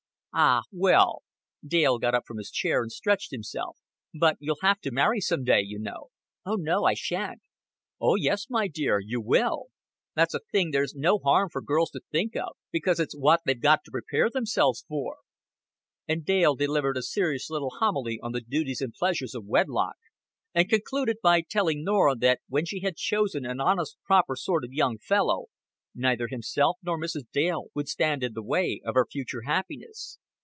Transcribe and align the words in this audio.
"Ah, 0.33 0.61
well." 0.71 1.23
Dale 1.61 1.99
got 1.99 2.15
up 2.15 2.23
from 2.25 2.37
his 2.37 2.49
chair, 2.49 2.81
and 2.83 2.89
stretched 2.89 3.31
himself. 3.31 3.77
"But 4.17 4.37
you'll 4.39 4.61
have 4.61 4.79
to 4.79 4.89
marry 4.91 5.19
some 5.19 5.43
day, 5.43 5.59
you 5.59 5.77
know." 5.77 6.07
"Oh, 6.45 6.55
no, 6.55 6.85
I 6.85 6.93
shan't." 6.93 7.41
"Oh, 7.99 8.15
yes, 8.15 8.49
my 8.49 8.69
dear, 8.69 8.97
you 8.97 9.19
will. 9.19 9.71
That's 10.15 10.33
a 10.33 10.39
thing 10.49 10.71
there's 10.71 10.95
no 10.95 11.19
harm 11.19 11.49
for 11.49 11.61
girls 11.61 11.89
to 11.91 11.99
think 12.13 12.37
of, 12.37 12.55
because 12.71 12.97
it's 12.97 13.13
what 13.13 13.41
they've 13.45 13.59
got 13.61 13.83
to 13.83 13.91
prepare 13.91 14.29
themselves 14.29 14.85
for." 14.87 15.17
And 16.07 16.23
Dale 16.23 16.55
delivered 16.55 16.95
a 16.95 17.01
serious 17.03 17.49
little 17.49 17.73
homily 17.81 18.17
on 18.23 18.31
the 18.31 18.39
duties 18.39 18.79
and 18.79 18.93
pleasures 18.93 19.35
of 19.35 19.45
wedlock, 19.45 19.97
and 20.53 20.69
concluded 20.69 21.17
by 21.21 21.41
telling 21.41 21.83
Norah 21.83 22.15
that 22.15 22.39
when 22.47 22.63
she 22.63 22.79
had 22.79 22.95
chosen 22.95 23.45
an 23.45 23.59
honest 23.59 23.97
proper 24.05 24.37
sort 24.37 24.63
of 24.63 24.71
young 24.71 24.97
fellow, 24.97 25.47
neither 25.93 26.29
himself 26.29 26.77
nor 26.81 26.97
Mrs. 26.97 27.23
Dale 27.33 27.65
would 27.73 27.89
stand 27.89 28.23
in 28.23 28.31
the 28.31 28.41
way 28.41 28.79
of 28.85 28.93
her 28.95 29.05
future 29.05 29.41
happiness. 29.41 30.17